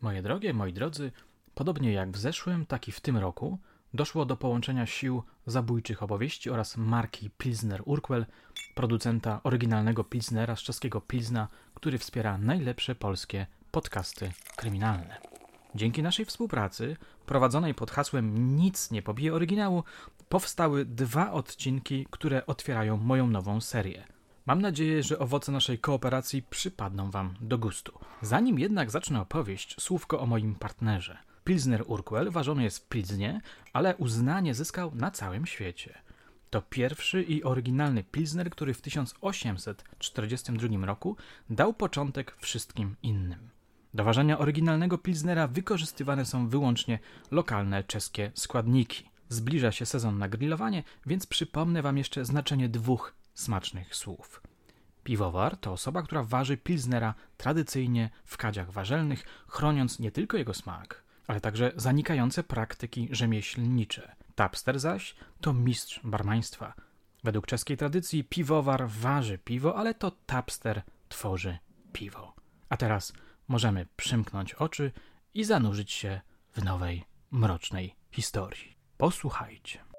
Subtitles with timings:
[0.00, 1.12] Moje drogie, moi drodzy,
[1.54, 3.58] podobnie jak w zeszłym, tak i w tym roku
[3.94, 8.26] doszło do połączenia sił zabójczych opowieści oraz marki Pilsner Urquell,
[8.74, 15.16] producenta oryginalnego Pilsnera z czeskiego Pilsna, który wspiera najlepsze polskie podcasty kryminalne.
[15.74, 16.96] Dzięki naszej współpracy,
[17.26, 19.84] prowadzonej pod hasłem Nic nie pobije oryginału,
[20.28, 24.04] powstały dwa odcinki, które otwierają moją nową serię–
[24.50, 27.98] Mam nadzieję, że owoce naszej kooperacji przypadną Wam do gustu.
[28.22, 31.18] Zanim jednak zacznę opowieść, słówko o moim partnerze.
[31.44, 33.40] Pilsner Urquell ważony jest w Pilznie,
[33.72, 35.98] ale uznanie zyskał na całym świecie.
[36.50, 41.16] To pierwszy i oryginalny Pilsner, który w 1842 roku
[41.50, 43.48] dał początek wszystkim innym.
[43.94, 46.98] Do ważenia oryginalnego Pilsnera wykorzystywane są wyłącznie
[47.30, 49.10] lokalne czeskie składniki.
[49.28, 54.42] Zbliża się sezon na grillowanie, więc przypomnę Wam jeszcze znaczenie dwóch smacznych słów.
[55.10, 61.02] Piwowar to osoba, która waży pilznera tradycyjnie w kadziach warzelnych, chroniąc nie tylko jego smak,
[61.26, 64.16] ale także zanikające praktyki rzemieślnicze.
[64.34, 66.74] Tapster zaś to mistrz barmaństwa.
[67.24, 71.58] Według czeskiej tradycji piwowar waży piwo, ale to tapster tworzy
[71.92, 72.34] piwo.
[72.68, 73.12] A teraz
[73.48, 74.92] możemy przymknąć oczy
[75.34, 76.20] i zanurzyć się
[76.52, 78.76] w nowej, mrocznej historii.
[78.98, 79.89] Posłuchajcie.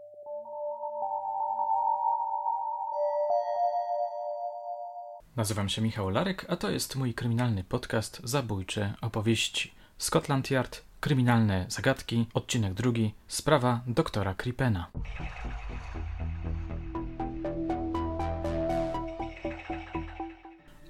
[5.36, 9.72] Nazywam się Michał Larek, a to jest mój kryminalny podcast Zabójcze opowieści.
[9.98, 14.92] Scotland Yard, kryminalne zagadki, odcinek drugi, sprawa doktora Kripena.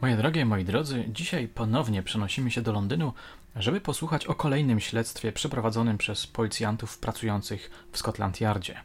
[0.01, 3.13] Moje drogie, moi drodzy, dzisiaj ponownie przenosimy się do Londynu,
[3.55, 8.83] żeby posłuchać o kolejnym śledztwie przeprowadzonym przez policjantów pracujących w Scotland Yardzie.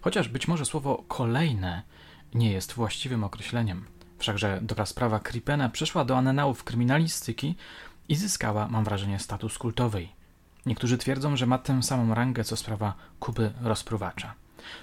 [0.00, 1.82] Chociaż być może słowo kolejne
[2.34, 3.97] nie jest właściwym określeniem.
[4.18, 7.56] Wszakże dobra sprawa Kripena przeszła do anenałów kryminalistyki
[8.08, 10.12] i zyskała, mam wrażenie, status kultowej.
[10.66, 14.34] Niektórzy twierdzą, że ma tę samą rangę co sprawa Kuby rozpruwacza.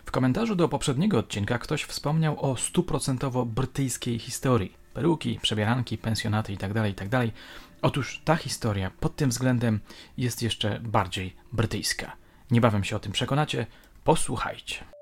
[0.06, 4.78] W komentarzu do poprzedniego odcinka ktoś wspomniał o stuprocentowo brytyjskiej historii.
[4.94, 7.10] Peruki, przebieranki, pensjonaty itd., tak itd.
[7.10, 7.30] Tak
[7.82, 9.80] Otóż ta historia pod tym względem
[10.18, 12.12] jest jeszcze bardziej brytyjska.
[12.52, 13.68] Niebawem się o tym przekonacie.
[14.04, 14.95] Posłuchajcie.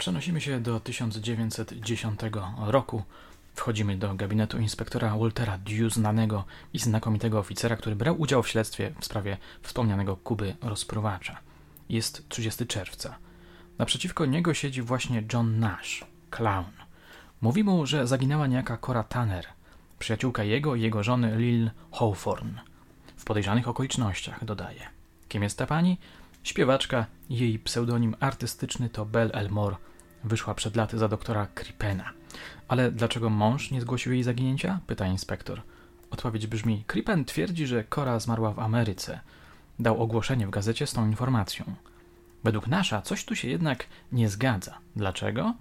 [0.00, 2.20] Przenosimy się do 1910
[2.58, 3.02] roku.
[3.54, 8.92] Wchodzimy do gabinetu inspektora Waltera Dew, znanego i znakomitego oficera, który brał udział w śledztwie
[9.00, 11.38] w sprawie wspomnianego Kuby rozpruwacza.
[11.88, 13.16] Jest 30 czerwca.
[13.78, 16.72] Naprzeciwko niego siedzi właśnie John Nash, clown.
[17.40, 19.46] Mówi mu, że zaginęła niejaka Cora Tanner,
[19.98, 22.60] przyjaciółka jego i jego żony Lil Hawthorne.
[23.16, 24.80] W podejrzanych okolicznościach, dodaje.
[25.28, 25.98] Kim jest ta pani?
[26.42, 29.76] Śpiewaczka, jej pseudonim artystyczny to Belle Elmore,
[30.24, 32.10] Wyszła przed laty za doktora Kripena.
[32.68, 34.80] Ale dlaczego mąż nie zgłosił jej zaginięcia?
[34.86, 35.62] pyta inspektor.
[36.10, 39.20] Odpowiedź brzmi: Kripen twierdzi, że Kora zmarła w Ameryce.
[39.78, 41.64] Dał ogłoszenie w gazecie z tą informacją.
[42.44, 44.78] Według Nasza coś tu się jednak nie zgadza.
[44.96, 45.54] Dlaczego?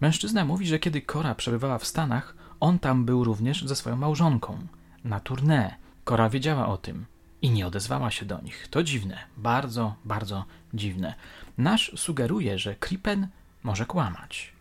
[0.00, 4.58] Mężczyzna mówi, że kiedy Kora przebywała w Stanach, on tam był również ze swoją małżonką.
[5.04, 5.70] Na tournée.
[6.04, 7.06] Kora wiedziała o tym
[7.42, 8.68] i nie odezwała się do nich.
[8.70, 9.18] To dziwne.
[9.36, 10.44] Bardzo, bardzo
[10.74, 11.14] dziwne.
[11.58, 13.28] Nasz sugeruje, że Kripen
[13.66, 14.52] może kłamać.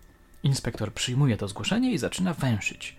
[0.43, 2.95] Inspektor przyjmuje to zgłoszenie i zaczyna węszyć.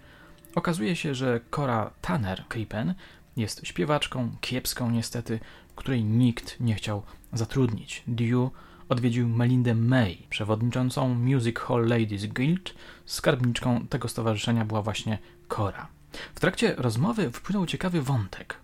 [0.54, 2.94] Okazuje się, że Cora Tanner Krippen
[3.36, 5.40] jest śpiewaczką, kiepską niestety,
[5.76, 7.02] której nikt nie chciał
[7.32, 8.02] zatrudnić.
[8.06, 8.50] Dew
[8.88, 12.74] odwiedził Melindę May, przewodniczącą Music Hall Ladies Guild.
[13.06, 15.18] Skarbniczką tego stowarzyszenia była właśnie
[15.48, 15.88] Cora.
[16.34, 18.56] W trakcie rozmowy wpłynął ciekawy wątek.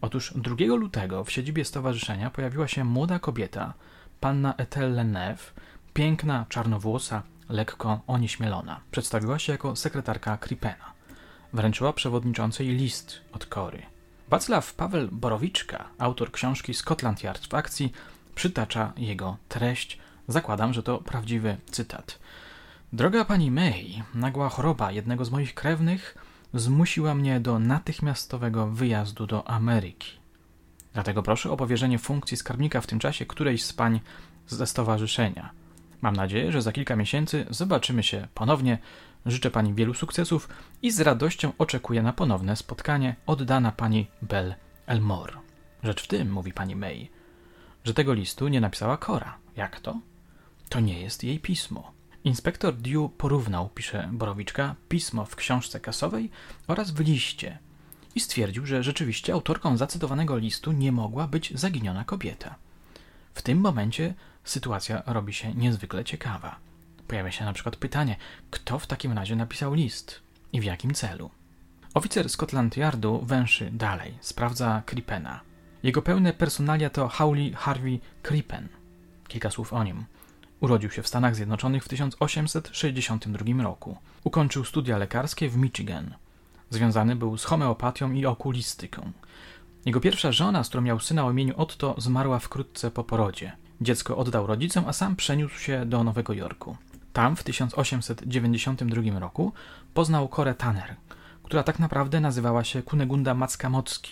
[0.00, 3.74] Otóż 2 lutego w siedzibie stowarzyszenia pojawiła się młoda kobieta,
[4.20, 5.42] panna Ethel Leneve,
[5.94, 8.80] Piękna, czarnowłosa, lekko onieśmielona.
[8.90, 10.92] Przedstawiła się jako sekretarka Kripena.
[11.52, 13.82] Wręczyła przewodniczącej list od Kory.
[14.28, 17.92] Wacław Paweł Borowiczka, autor książki Scotland Yard w akcji,
[18.34, 19.98] przytacza jego treść.
[20.28, 22.18] Zakładam, że to prawdziwy cytat.
[22.92, 26.18] Droga pani May, nagła choroba jednego z moich krewnych
[26.54, 30.20] zmusiła mnie do natychmiastowego wyjazdu do Ameryki.
[30.94, 34.00] Dlatego proszę o powierzenie funkcji skarbnika w tym czasie którejś z pań
[34.46, 35.59] ze stowarzyszenia.
[36.00, 38.78] Mam nadzieję, że za kilka miesięcy zobaczymy się ponownie.
[39.26, 40.48] Życzę Pani wielu sukcesów
[40.82, 44.54] i z radością oczekuję na ponowne spotkanie oddana Pani Belle
[44.86, 45.34] Elmore.
[45.82, 47.10] Rzecz w tym, mówi Pani May,
[47.84, 49.38] że tego listu nie napisała Cora.
[49.56, 50.00] Jak to?
[50.68, 51.92] To nie jest jej pismo.
[52.24, 56.30] Inspektor Dew porównał, pisze Borowiczka, pismo w książce kasowej
[56.66, 57.58] oraz w liście
[58.14, 62.54] i stwierdził, że rzeczywiście autorką zacytowanego listu nie mogła być zaginiona kobieta.
[63.34, 64.14] W tym momencie
[64.44, 66.56] sytuacja robi się niezwykle ciekawa.
[67.08, 68.16] Pojawia się na przykład pytanie,
[68.50, 70.20] kto w takim razie napisał list
[70.52, 71.30] i w jakim celu.
[71.94, 75.40] Oficer Scotland Yardu węszy dalej, sprawdza Crippena.
[75.82, 78.68] Jego pełne personalia to Howley Harvey Crippen.
[79.28, 80.04] Kilka słów o nim.
[80.60, 83.96] Urodził się w Stanach Zjednoczonych w 1862 roku.
[84.24, 86.14] Ukończył studia lekarskie w Michigan.
[86.70, 89.12] Związany był z homeopatią i okulistyką.
[89.86, 93.52] Jego pierwsza żona, z którą miał syna o imieniu Otto, zmarła wkrótce po porodzie.
[93.80, 96.76] Dziecko oddał rodzicom, a sam przeniósł się do Nowego Jorku.
[97.12, 99.52] Tam w 1892 roku
[99.94, 100.96] poznał Korę Tanner,
[101.42, 104.10] która tak naprawdę nazywała się Kunegunda Macka-Mocki.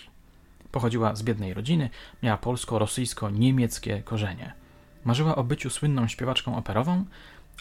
[0.71, 1.89] Pochodziła z biednej rodziny,
[2.23, 4.53] miała polsko-rosyjsko-niemieckie korzenie.
[5.05, 7.05] Marzyła o byciu słynną śpiewaczką operową,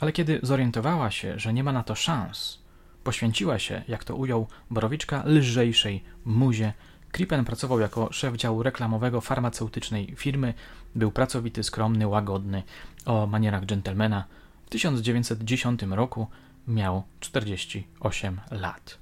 [0.01, 2.59] ale kiedy zorientowała się, że nie ma na to szans,
[3.05, 6.73] poświęciła się, jak to ujął Borowiczka, lżejszej muzie.
[7.13, 10.55] Krippen pracował jako szef działu reklamowego farmaceutycznej firmy,
[10.95, 12.63] był pracowity, skromny, łagodny,
[13.07, 14.25] o manierach dżentelmena.
[14.67, 16.27] W 1910 roku
[16.69, 18.99] miał 48 lat.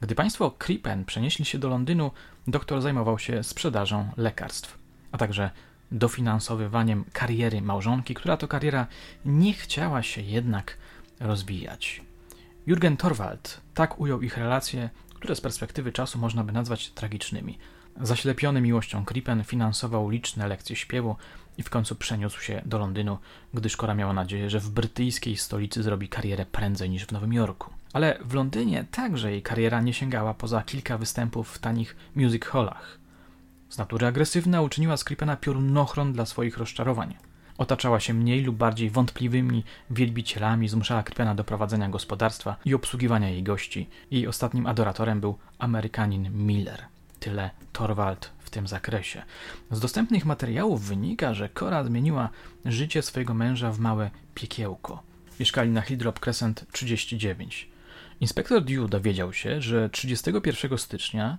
[0.00, 2.10] Gdy państwo Krippen przenieśli się do Londynu,
[2.46, 4.78] doktor zajmował się sprzedażą lekarstw,
[5.12, 5.50] a także
[5.92, 8.86] dofinansowywaniem kariery małżonki, która to kariera
[9.24, 10.76] nie chciała się jednak
[11.20, 12.02] rozwijać.
[12.66, 17.58] Jürgen Torwald tak ujął ich relacje, które z perspektywy czasu można by nazwać tragicznymi.
[18.00, 21.16] Zaślepiony miłością Krippen finansował liczne lekcje śpiewu
[21.58, 23.18] i w końcu przeniósł się do Londynu,
[23.54, 27.70] gdyż Kora miała nadzieję, że w brytyjskiej stolicy zrobi karierę prędzej niż w Nowym Jorku.
[27.92, 32.98] Ale w Londynie także jej kariera nie sięgała poza kilka występów w tanich music hallach.
[33.68, 37.14] Z natury agresywna uczyniła z Krippena piorunochron dla swoich rozczarowań.
[37.58, 43.42] Otaczała się mniej lub bardziej wątpliwymi wielbicielami, zmuszała Krippena do prowadzenia gospodarstwa i obsługiwania jej
[43.42, 43.88] gości.
[44.10, 46.84] Jej ostatnim adoratorem był Amerykanin Miller.
[47.20, 49.22] Tyle Torwald w tym zakresie.
[49.70, 52.28] Z dostępnych materiałów wynika, że Cora zmieniła
[52.64, 55.02] życie swojego męża w małe piekiełko.
[55.40, 57.68] Mieszkali na Hilltop Crescent 39.
[58.20, 61.38] Inspektor Dew dowiedział się, że 31 stycznia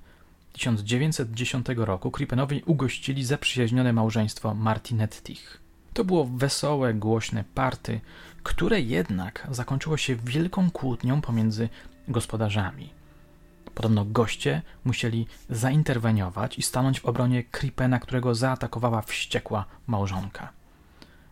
[0.54, 5.62] 1910 roku Krippenowi ugościli zaprzyjaźnione małżeństwo Martinettich.
[5.94, 8.02] To było wesołe, głośne party,
[8.44, 11.70] które jednak zakończyło się wielką kłótnią pomiędzy
[12.08, 12.99] gospodarzami.
[13.80, 20.54] Podobno goście musieli zainterweniować i stanąć w obronie Krippena, którego zaatakowała wściekła małżonka.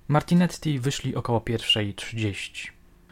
[0.08, 2.72] Martinetti wyszli około pierwszej trzydzieści.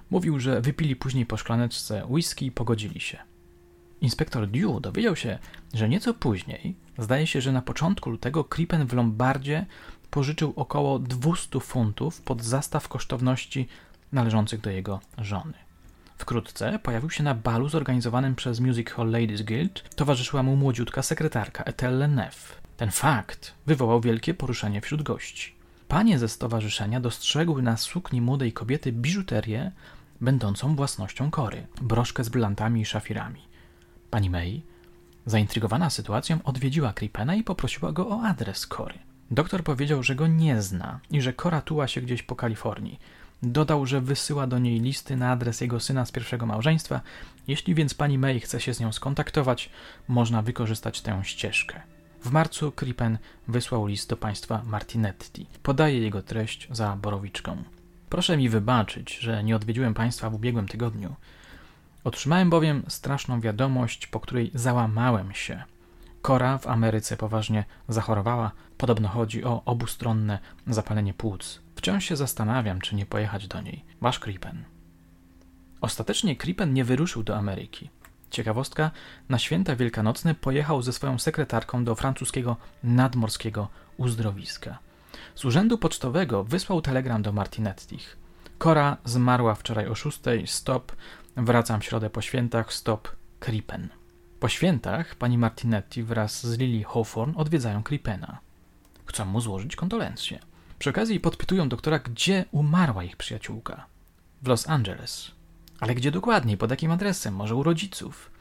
[0.10, 3.18] Mówił, że wypili później po szklaneczce whisky i pogodzili się.
[4.02, 5.40] Inspektor Dew dowiedział się,
[5.74, 9.66] że nieco później, zdaje się, że na początku lutego, Krippen w Lombardzie
[10.12, 13.68] pożyczył około 200 funtów pod zastaw kosztowności
[14.12, 15.54] należących do jego żony.
[16.18, 19.96] Wkrótce pojawił się na balu zorganizowanym przez Music Hall Ladies Guild.
[19.96, 22.62] Towarzyszyła mu młodziutka sekretarka Ethel Neff.
[22.78, 25.56] Ten fakt wywołał wielkie poruszenie wśród gości.
[25.88, 29.72] Panie ze stowarzyszenia dostrzegły na sukni młodej kobiety biżuterię
[30.22, 33.42] będącą własnością Kory, broszkę z brylantami i szafirami.
[34.10, 34.62] Pani May,
[35.26, 39.00] zaintrygowana sytuacją, odwiedziła Kripena i poprosiła go o adres Kory.
[39.32, 43.00] Doktor powiedział, że go nie zna i że Kora tuła się gdzieś po Kalifornii.
[43.44, 47.02] Dodał, że wysyła do niej listy na adres jego syna z pierwszego małżeństwa.
[47.48, 49.70] Jeśli więc pani May chce się z nią skontaktować,
[50.08, 51.82] można wykorzystać tę ścieżkę.
[52.22, 53.18] W marcu Krippen
[53.48, 55.48] wysłał list do państwa Martinetti.
[55.64, 57.64] Podaje jego treść za borowiczką.
[58.10, 61.16] Proszę mi wybaczyć, że nie odwiedziłem państwa w ubiegłym tygodniu.
[62.04, 65.64] Otrzymałem bowiem straszną wiadomość, po której załamałem się.
[66.22, 68.52] Kora w Ameryce poważnie zachorowała.
[68.78, 71.65] Podobno chodzi o obustronne zapalenie płuc.
[71.86, 73.86] Wciąż się zastanawiam, czy nie pojechać do niej.
[74.02, 74.64] Wasz Krippen.
[75.82, 77.90] Ostatecznie Krippen nie wyruszył do Ameryki.
[78.30, 78.92] Ciekawostka,
[79.30, 84.80] na święta wielkanocne pojechał ze swoją sekretarką do francuskiego nadmorskiego uzdrowiska.
[85.36, 88.18] Z urzędu pocztowego wysłał telegram do Martinettich.
[88.58, 90.96] Kora zmarła wczoraj o szóstej, stop,
[91.38, 93.90] wracam w środę po świętach, stop, Krippen.
[94.40, 98.38] Po świętach pani Martinetti wraz z Lily Hawthorne odwiedzają Krippena.
[99.06, 100.55] Chcą mu złożyć kondolencje.
[100.80, 103.86] Przy okazji podpytują doktora, gdzie umarła ich przyjaciółka.
[104.42, 105.32] W Los Angeles.
[105.80, 108.32] Ale gdzie dokładniej, pod jakim adresem, może u rodziców?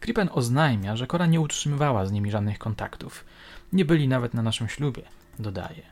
[0.00, 3.24] Krippen oznajmia, że Kora nie utrzymywała z nimi żadnych kontaktów.
[3.72, 5.02] Nie byli nawet na naszym ślubie,
[5.38, 5.82] dodaje.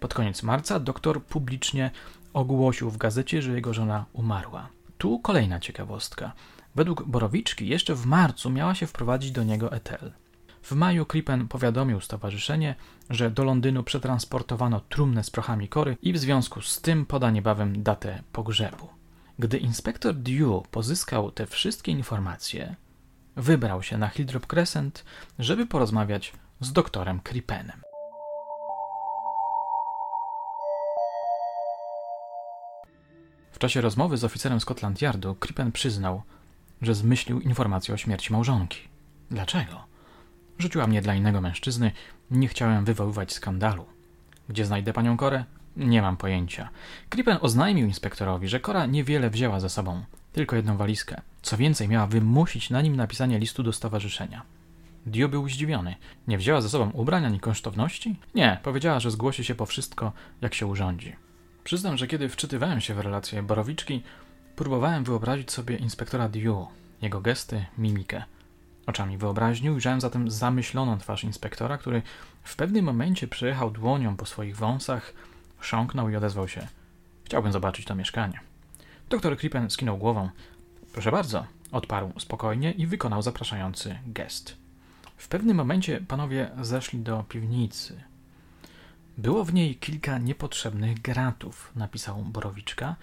[0.00, 1.90] Pod koniec marca doktor publicznie
[2.32, 4.68] ogłosił w gazecie, że jego żona umarła.
[4.98, 6.32] Tu kolejna ciekawostka.
[6.74, 10.12] Według Borowiczki jeszcze w marcu miała się wprowadzić do niego Etel.
[10.68, 12.74] W maju Krippen powiadomił stowarzyszenie,
[13.10, 17.82] że do Londynu przetransportowano trumnę z prochami kory i w związku z tym poda niebawem
[17.82, 18.88] datę pogrzebu.
[19.38, 22.76] Gdy inspektor Dew pozyskał te wszystkie informacje,
[23.36, 25.04] wybrał się na Hildrop Crescent,
[25.38, 27.82] żeby porozmawiać z doktorem Krippenem.
[33.52, 36.22] W czasie rozmowy z oficerem Scotland Yardu Krippen przyznał,
[36.82, 38.88] że zmyślił informację o śmierci małżonki.
[39.30, 39.97] Dlaczego?
[40.58, 41.92] Rzuciła mnie dla innego mężczyzny,
[42.30, 43.86] nie chciałem wywoływać skandalu.
[44.48, 45.44] Gdzie znajdę panią Korę?
[45.76, 46.68] Nie mam pojęcia.
[47.08, 51.20] Krippen oznajmił inspektorowi, że Kora niewiele wzięła ze sobą, tylko jedną walizkę.
[51.42, 54.42] Co więcej, miała wymusić na nim napisanie listu do stowarzyszenia.
[55.06, 55.94] Dio był zdziwiony.
[56.28, 58.16] Nie wzięła ze sobą ubrań ani kosztowności?
[58.34, 61.16] Nie, powiedziała, że zgłosi się po wszystko, jak się urządzi.
[61.64, 64.02] Przyznam, że kiedy wczytywałem się w relacje Borowiczki,
[64.56, 66.68] próbowałem wyobrazić sobie inspektora Dio,
[67.02, 68.22] jego gesty, mimikę.
[68.88, 72.02] Oczami wyobraźni ujrzałem zatem zamyśloną twarz inspektora, który
[72.42, 75.14] w pewnym momencie przejechał dłonią po swoich wąsach,
[75.58, 76.66] chrząknął i odezwał się.
[77.24, 78.40] Chciałbym zobaczyć to mieszkanie.
[79.08, 80.28] Doktor Krippen skinął głową.
[80.92, 84.56] Proszę bardzo, odparł spokojnie i wykonał zapraszający gest.
[85.16, 88.00] W pewnym momencie panowie zeszli do piwnicy.
[89.18, 92.96] Było w niej kilka niepotrzebnych gratów, napisał Borowiczka,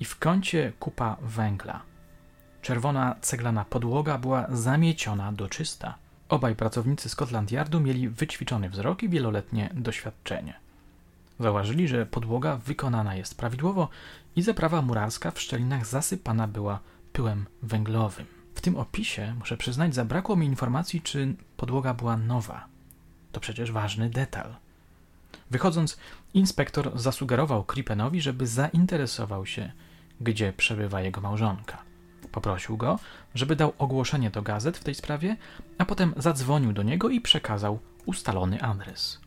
[0.00, 1.91] i w kącie kupa węgla.
[2.62, 5.94] Czerwona ceglana podłoga była zamieciona do czysta.
[6.28, 10.54] Obaj pracownicy Scotland Yardu mieli wyćwiczony wzrok i wieloletnie doświadczenie.
[11.40, 13.88] Zauważyli, że podłoga wykonana jest prawidłowo
[14.36, 16.80] i zaprawa murarska w szczelinach zasypana była
[17.12, 18.26] pyłem węglowym.
[18.54, 22.66] W tym opisie, muszę przyznać, zabrakło mi informacji, czy podłoga była nowa.
[23.32, 24.54] To przecież ważny detal.
[25.50, 25.98] Wychodząc,
[26.34, 29.72] inspektor zasugerował Krippenowi, żeby zainteresował się,
[30.20, 31.91] gdzie przebywa jego małżonka.
[32.32, 32.98] Poprosił go,
[33.34, 35.36] żeby dał ogłoszenie do gazet w tej sprawie,
[35.78, 39.20] a potem zadzwonił do niego i przekazał ustalony adres.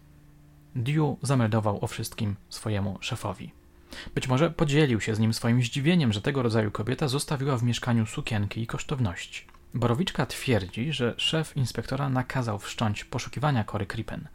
[0.75, 3.51] Dew zameldował o wszystkim swojemu szefowi.
[4.15, 8.05] Być może podzielił się z nim swoim zdziwieniem, że tego rodzaju kobieta zostawiła w mieszkaniu
[8.05, 9.45] sukienki i kosztowności.
[9.73, 14.27] Borowiczka twierdzi, że szef inspektora nakazał wszcząć poszukiwania Kory Krippen,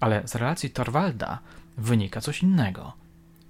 [0.00, 1.38] ale z relacji Torwalda
[1.78, 2.92] wynika coś innego.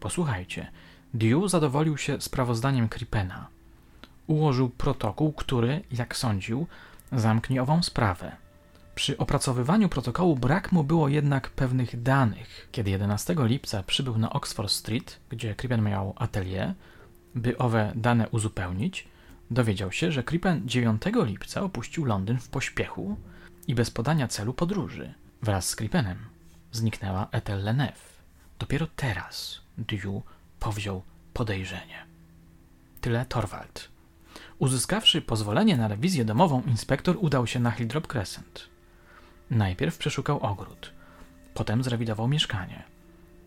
[0.01, 0.71] Posłuchajcie,
[1.15, 3.47] Dew zadowolił się sprawozdaniem Krippena.
[4.31, 6.67] Ułożył protokół, który, jak sądził,
[7.13, 8.37] zamknie ową sprawę.
[8.95, 12.69] Przy opracowywaniu protokołu brak mu było jednak pewnych danych.
[12.73, 16.75] Kiedy 11 lipca przybył na Oxford Street, gdzie Crippen miał atelier,
[17.35, 19.09] by owe dane uzupełnić,
[19.51, 23.17] dowiedział się, że Crippen 9 lipca opuścił Londyn w pośpiechu
[23.69, 25.15] i bez podania celu podróży.
[25.43, 26.19] Wraz z Crippenem
[26.73, 28.23] zniknęła Ethel Lenef.
[28.59, 30.23] Dopiero teraz Dew
[30.61, 32.07] powziął podejrzenie.
[33.01, 33.90] Tyle Torwald.
[34.61, 38.69] Uzyskawszy pozwolenie na rewizję domową, inspektor udał się na Hildrop Crescent.
[39.51, 40.93] Najpierw przeszukał ogród,
[41.55, 42.83] potem zrewidował mieszkanie.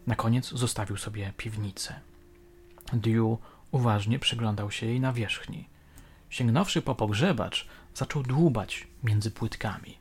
[0.08, 2.00] Na koniec zostawił sobie piwnicę.
[2.94, 3.38] Dew
[3.72, 5.70] uważnie przyglądał się jej na wierzchni.
[6.30, 9.98] Sięgnąwszy po pogrzebacz, zaczął dłubać między płytkami.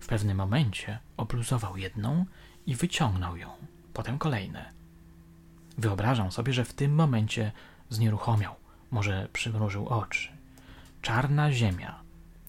[0.00, 2.24] W pewnym momencie obluzował jedną
[2.66, 3.50] i wyciągnął ją,
[3.94, 4.72] potem kolejne.
[5.78, 7.52] Wyobrażam sobie, że w tym momencie
[7.90, 8.63] znieruchomiał,
[8.94, 10.28] może przymrużył oczy.
[11.02, 12.04] Czarna ziemia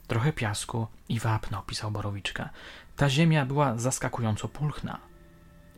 [0.07, 2.49] Trochę piasku i wapno, pisał Borowiczka.
[2.95, 4.99] Ta ziemia była zaskakująco pulchna.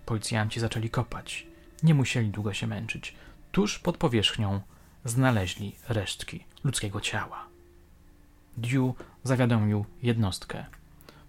[0.06, 1.48] Policjanci zaczęli kopać.
[1.84, 3.16] Nie musieli długo się męczyć.
[3.52, 4.62] Tuż pod powierzchnią
[5.06, 7.46] znaleźli resztki ludzkiego ciała.
[8.58, 8.94] Dew
[9.24, 10.66] zawiadomił jednostkę.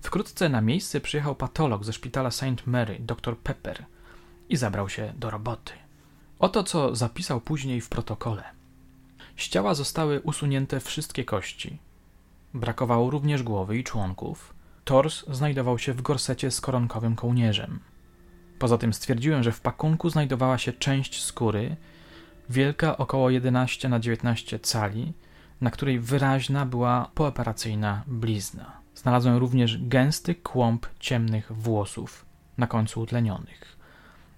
[0.03, 2.67] Wkrótce na miejsce przyjechał patolog ze szpitala St.
[2.67, 3.85] Mary, dr Pepper,
[4.49, 5.73] i zabrał się do roboty.
[6.39, 8.58] Oto co zapisał później w protokole.
[9.39, 11.79] Z ciała zostały usunięte wszystkie kości,
[12.55, 14.55] Brakowało również głowy i członków.
[14.85, 17.81] Tors znajdował się w gorsecie z koronkowym kołnierzem.
[18.59, 21.77] Poza tym stwierdziłem, że w pakunku znajdowała się część skóry,
[22.51, 25.13] wielka około 11 na 19 cali,
[25.61, 28.81] na której wyraźna była pooperacyjna blizna.
[28.95, 32.27] Znalazłem również gęsty kłąb ciemnych włosów,
[32.59, 33.78] na końcu utlenionych.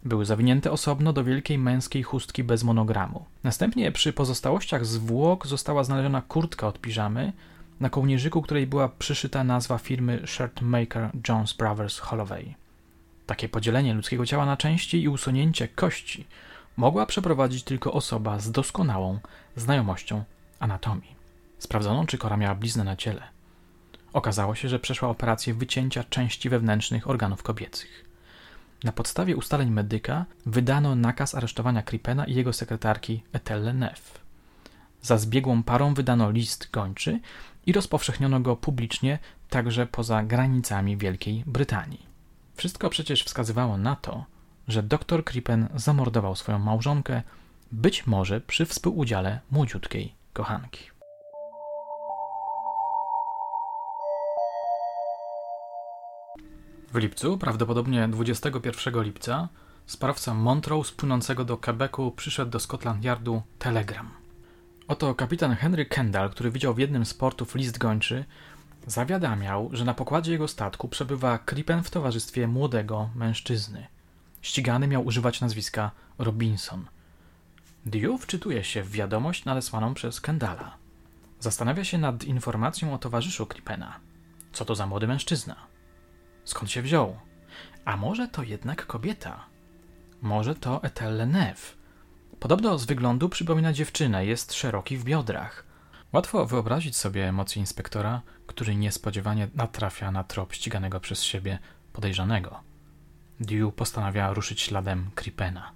[0.04, 3.24] Były zawinięte osobno do wielkiej męskiej chustki bez monogramu.
[3.44, 7.32] Następnie przy pozostałościach zwłok została znaleziona kurtka od piżamy,
[7.80, 12.54] na kołnierzyku której była przyszyta nazwa firmy Shirtmaker Jones Brothers Holloway.
[13.26, 16.26] Takie podzielenie ludzkiego ciała na części i usunięcie kości
[16.76, 19.18] mogła przeprowadzić tylko osoba z doskonałą
[19.56, 20.24] znajomością
[20.58, 21.14] anatomii.
[21.58, 23.22] Sprawdzono, czy Kora miała bliznę na ciele.
[24.12, 28.09] Okazało się, że przeszła operację wycięcia części wewnętrznych organów kobiecych.
[28.84, 34.20] Na podstawie ustaleń medyka wydano nakaz aresztowania Kripena i jego sekretarki Etelle Neff.
[35.02, 37.20] Za zbiegłą parą wydano list gończy
[37.66, 39.18] i rozpowszechniono go publicznie
[39.48, 42.06] także poza granicami Wielkiej Brytanii.
[42.56, 44.24] Wszystko przecież wskazywało na to,
[44.68, 47.22] że dr Krippen zamordował swoją małżonkę,
[47.72, 50.89] być może przy współudziale młodziutkiej kochanki.
[56.92, 59.48] W lipcu, prawdopodobnie 21 lipca,
[59.86, 64.10] sprawca Montrose płynącego do Quebecu przyszedł do Scotland Yardu telegram.
[64.88, 68.24] Oto kapitan Henry Kendall, który widział w jednym z portów list gończy,
[68.86, 73.86] zawiadamiał, że na pokładzie jego statku przebywa Crippen w towarzystwie młodego mężczyzny.
[74.42, 76.86] Ścigany miał używać nazwiska Robinson.
[77.86, 80.76] Dio wczytuje się w wiadomość nadesłaną przez Kendala.
[81.40, 83.96] Zastanawia się nad informacją o towarzyszu Crippena.
[84.52, 85.69] Co to za młody mężczyzna?
[86.44, 87.16] Skąd się wziął?
[87.84, 89.46] A może to jednak kobieta?
[90.22, 91.78] Może to Etelle Neff?
[92.40, 95.64] Podobno z wyglądu przypomina dziewczynę, jest szeroki w biodrach.
[96.12, 101.58] Łatwo wyobrazić sobie emocje inspektora, który niespodziewanie natrafia na trop ściganego przez siebie
[101.92, 102.60] podejrzanego.
[103.40, 105.72] Dew postanawia ruszyć śladem Kripena.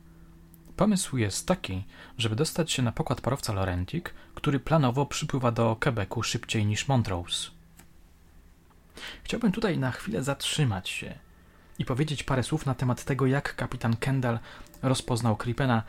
[0.77, 1.85] Pomysł jest taki,
[2.19, 4.05] żeby dostać się na pokład parowca Laurentic,
[4.35, 7.51] który planowo przypływa do Quebecu szybciej niż Montrose.
[9.25, 11.15] Chciałbym tutaj na chwilę zatrzymać się
[11.79, 14.39] i powiedzieć parę słów na temat tego, jak kapitan Kendall
[14.83, 15.83] rozpoznał Kripena.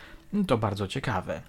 [0.48, 1.42] To bardzo ciekawe.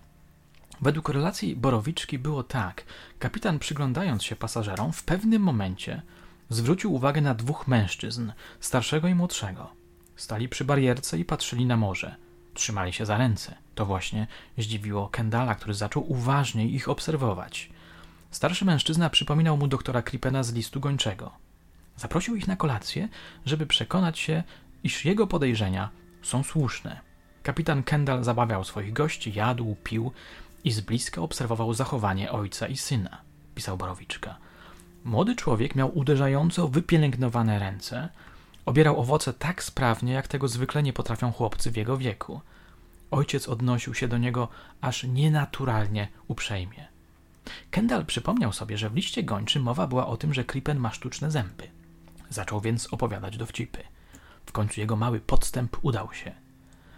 [0.80, 2.84] Według relacji Borowiczki było tak.
[3.18, 6.02] Kapitan przyglądając się pasażerom w pewnym momencie
[6.48, 9.70] zwrócił uwagę na dwóch mężczyzn, starszego i młodszego.
[10.16, 12.16] Stali przy barierce i patrzyli na morze.
[12.54, 13.54] Trzymali się za ręce.
[13.74, 14.26] To właśnie
[14.58, 17.70] zdziwiło Kendala, który zaczął uważniej ich obserwować.
[18.30, 21.45] Starszy mężczyzna przypominał mu doktora Kripena z listu gończego.
[21.96, 23.08] Zaprosił ich na kolację,
[23.46, 24.42] żeby przekonać się,
[24.84, 25.90] iż jego podejrzenia
[26.22, 27.00] są słuszne.
[27.42, 30.12] Kapitan Kendall zabawiał swoich gości, jadł, pił
[30.64, 33.20] i z bliska obserwował zachowanie ojca i syna,
[33.54, 34.36] pisał Borowiczka.
[35.04, 38.08] Młody człowiek miał uderzająco wypielęgnowane ręce,
[38.64, 42.40] obierał owoce tak sprawnie, jak tego zwykle nie potrafią chłopcy w jego wieku.
[43.10, 44.48] Ojciec odnosił się do niego
[44.80, 46.88] aż nienaturalnie uprzejmie.
[47.70, 51.30] Kendall przypomniał sobie, że w liście gończym mowa była o tym, że Krippen ma sztuczne
[51.30, 51.75] zęby.
[52.30, 53.82] Zaczął więc opowiadać dowcipy.
[54.46, 56.34] W końcu jego mały podstęp udał się.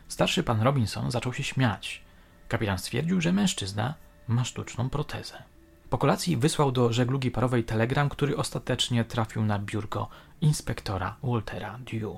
[0.08, 2.02] Starszy pan Robinson zaczął się śmiać.
[2.49, 3.94] Kapitan stwierdził, że mężczyzna
[4.28, 5.42] ma sztuczną protezę.
[5.90, 10.08] Po kolacji wysłał do żeglugi parowej telegram, który ostatecznie trafił na biurko
[10.41, 12.17] inspektora Waltera Dew.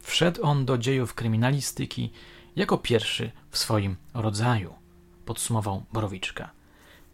[0.00, 2.12] Wszedł on do dziejów kryminalistyki
[2.56, 4.74] jako pierwszy w swoim rodzaju,
[5.24, 6.50] podsumował Borowiczka.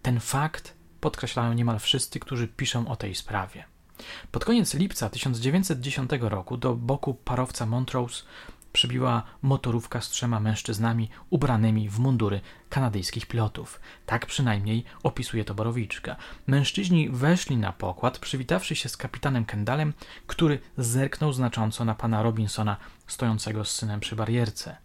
[0.03, 3.65] Ten fakt podkreślają niemal wszyscy, którzy piszą o tej sprawie.
[4.31, 8.23] Pod koniec lipca 1910 roku do boku parowca Montrose
[8.75, 13.81] przybiła motorówka z trzema mężczyznami ubranymi w mundury kanadyjskich pilotów.
[14.07, 16.17] Tak przynajmniej opisuje to Borowiczka.
[16.47, 19.93] Mężczyźni weszli na pokład, przywitawszy się z kapitanem Kendallem,
[20.27, 22.77] który zerknął znacząco na pana Robinsona
[23.07, 24.77] stojącego z synem przy barierce.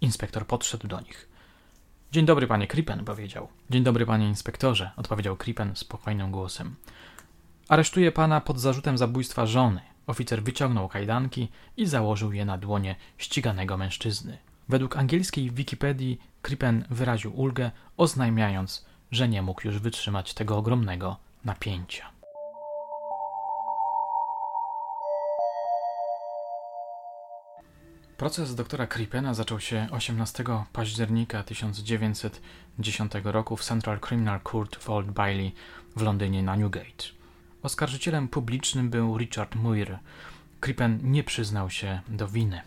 [0.00, 1.28] Inspektor podszedł do nich.
[2.12, 3.48] Dzień dobry, panie Krippen, powiedział.
[3.70, 6.74] Dzień dobry, panie inspektorze, odpowiedział Krippen spokojnym głosem.
[7.68, 9.80] Aresztuję pana pod zarzutem zabójstwa żony.
[10.06, 14.38] Oficer wyciągnął kajdanki i założył je na dłonie ściganego mężczyzny.
[14.68, 22.10] Według angielskiej Wikipedii Krippen wyraził ulgę, oznajmiając, że nie mógł już wytrzymać tego ogromnego napięcia.
[28.16, 35.10] Proces doktora Krippena zaczął się 18 października 1910 roku w Central Criminal Court w Old
[35.10, 35.54] Bailey
[35.96, 37.21] w Londynie na Newgate.
[37.62, 39.98] Oskarżycielem publicznym był Richard Muir.
[40.60, 42.60] Crippen nie przyznał się do winy.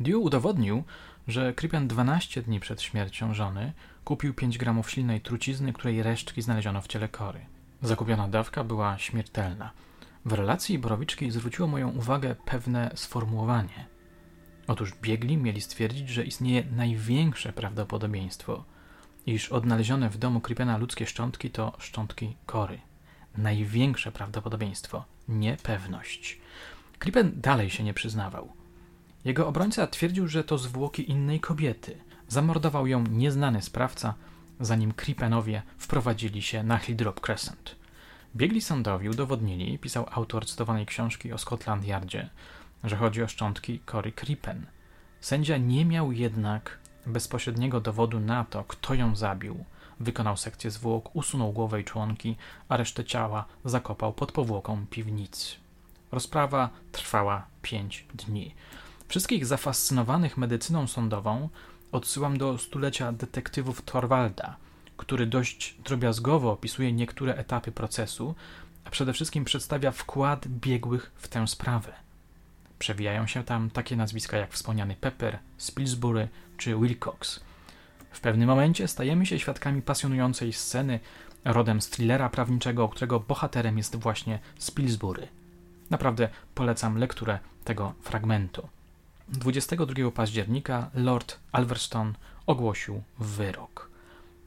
[0.00, 0.84] Dew udowodnił,
[1.28, 3.72] że Crippen 12 dni przed śmiercią żony
[4.04, 7.40] kupił 5 gramów silnej trucizny, której resztki znaleziono w ciele kory.
[7.82, 9.70] Zakupiona dawka była śmiertelna.
[10.24, 13.86] W relacji Borowiczki zwróciło moją uwagę pewne sformułowanie.
[14.66, 18.64] Otóż biegli mieli stwierdzić, że istnieje największe prawdopodobieństwo,
[19.26, 22.78] iż odnalezione w domu Crippena ludzkie szczątki to szczątki kory
[23.38, 26.40] największe prawdopodobieństwo, nie pewność.
[26.98, 28.52] Krippen dalej się nie przyznawał.
[29.24, 31.96] Jego obrońca twierdził, że to zwłoki innej kobiety.
[32.28, 34.14] Zamordował ją nieznany sprawca,
[34.60, 37.76] zanim Krippenowie wprowadzili się na Hilldrop Crescent.
[38.36, 42.30] Biegli sądowi udowodnili, pisał autor cytowanej książki o Scotland Yardzie,
[42.84, 44.66] że chodzi o szczątki Cory Crippen.
[45.20, 49.64] Sędzia nie miał jednak bezpośredniego dowodu na to, kto ją zabił–
[50.00, 52.36] Wykonał sekcję zwłok, usunął głowę i członki,
[52.68, 55.56] a resztę ciała zakopał pod powłoką piwnicy.
[56.12, 58.54] Rozprawa trwała pięć dni.
[59.08, 61.48] Wszystkich zafascynowanych medycyną sądową
[61.92, 64.56] odsyłam do stulecia detektywów Thorwalda,
[64.96, 68.34] który dość drobiazgowo opisuje niektóre etapy procesu,
[68.84, 71.92] a przede wszystkim przedstawia wkład biegłych w tę sprawę.
[72.78, 77.40] Przewijają się tam takie nazwiska jak wspomniany Pepper, Spilsbury czy Wilcox–
[78.16, 81.00] w pewnym momencie stajemy się świadkami pasjonującej sceny
[81.44, 85.28] rodem z thrillera prawniczego, którego bohaterem jest właśnie Spilsbury.
[85.90, 88.68] Naprawdę polecam lekturę tego fragmentu.
[89.28, 92.14] 22 października Lord Alverston
[92.46, 93.90] ogłosił wyrok.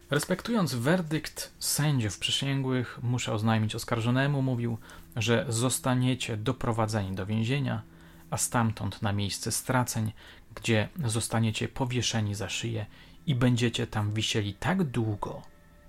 [0.09, 4.77] Respektując werdykt sędziów przysięgłych, muszę oznajmić oskarżonemu, mówił,
[5.15, 7.81] że zostaniecie doprowadzeni do więzienia,
[8.29, 10.11] a stamtąd na miejsce straceń,
[10.55, 12.85] gdzie zostaniecie powieszeni za szyję
[13.29, 15.41] i będziecie tam wisieli tak długo,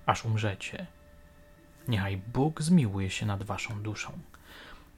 [0.05, 0.87] aż umrzecie.
[1.87, 4.11] Niechaj Bóg zmiłuje się nad waszą duszą.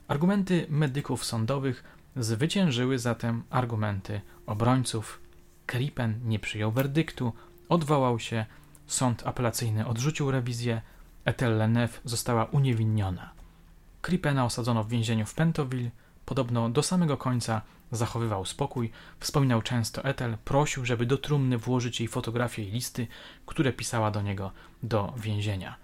[0.08, 1.84] Argumenty medyków sądowych
[2.15, 5.21] zwyciężyły zatem argumenty obrońców.
[5.65, 7.34] Kripen nie przyjął werdyktu,
[7.69, 8.45] odwołał się,
[8.88, 10.82] sąd apelacyjny odrzucił rewizję,
[11.25, 13.32] Ethel Lenef została uniewinniona.
[14.01, 15.91] Kripena osadzono w więzieniu w Pentoville,
[16.25, 17.62] podobno do samego końca
[17.95, 23.08] zachowywał spokój, wspominał często Ethel, prosił, żeby do trumny włożyć jej fotografię i listy,
[23.45, 24.51] które pisała do niego
[24.84, 25.75] do więzienia.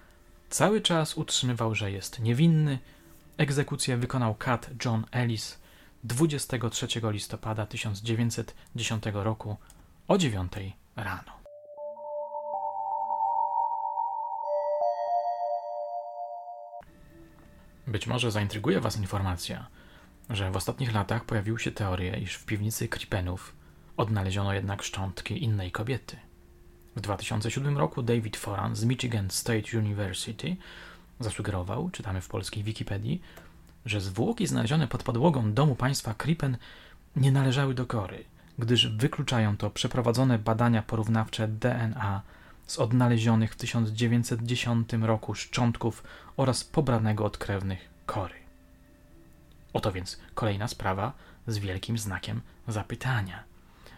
[0.50, 2.80] Cały czas utrzymywał, że jest niewinny.
[3.38, 5.60] Egzekucję wykonał kat John Ellis
[6.04, 9.58] 23 listopada 1910 roku
[10.08, 10.52] o 9
[10.95, 11.39] rano.
[17.88, 19.67] Być może zaintryguje Was informacja,
[20.30, 23.54] że w ostatnich latach pojawiły się teorie, iż w piwnicy Kripenów
[23.98, 26.18] odnaleziono jednak szczątki innej kobiety.
[26.96, 30.56] W 2007 roku David Foran z Michigan State University
[31.20, 33.22] zasugerował, czytamy w polskiej Wikipedii,
[33.86, 36.58] że zwłoki znalezione pod podłogą domu państwa Kripen
[37.15, 38.24] nie należały do Kory,
[38.60, 42.22] gdyż wykluczają to przeprowadzone badania porównawcze DNA
[42.68, 46.04] z odnalezionych w 1910 roku szczątków
[46.38, 48.38] oraz pobranego od krewnych Kory.
[49.73, 51.13] Oto więc kolejna sprawa
[51.47, 53.43] z wielkim znakiem zapytania.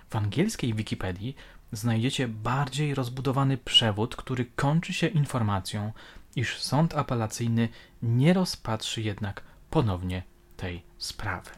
[0.10, 1.36] W angielskiej Wikipedii
[1.72, 5.92] znajdziecie bardziej rozbudowany przewód, który kończy się informacją,
[6.36, 7.70] iż sąd apelacyjny
[8.02, 10.24] nie rozpatrzy jednak ponownie
[10.58, 11.50] tej sprawy.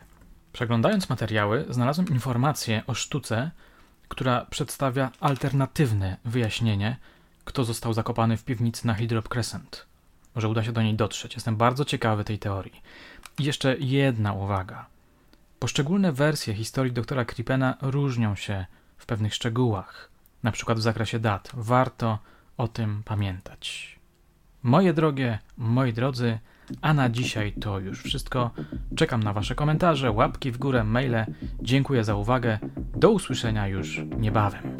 [0.54, 3.52] Przeglądając materiały, znalazłem informację o sztuce,
[4.08, 6.98] która przedstawia alternatywne wyjaśnienie,
[7.46, 9.93] kto został zakopany w piwnicy na Hydrop Crescent.
[10.36, 11.36] Może uda się do niej dotrzeć.
[11.36, 12.82] Jestem bardzo ciekawy tej teorii.
[13.40, 14.86] I jeszcze jedna uwaga.
[15.60, 18.66] Poszczególne wersje historii doktora Kripena różnią się
[18.98, 20.10] w pewnych szczegółach,
[20.44, 21.52] na przykład w zakresie dat.
[21.54, 22.20] Warto
[22.58, 24.00] o tym pamiętać.
[24.64, 26.40] Moje drogie, moi drodzy,
[26.82, 28.52] a na dzisiaj to już wszystko.
[28.96, 31.26] Czekam na Wasze komentarze, łapki w górę, maile.
[31.62, 32.60] Dziękuję za uwagę.
[32.96, 34.78] Do usłyszenia już niebawem.